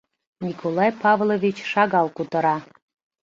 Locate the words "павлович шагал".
1.03-2.07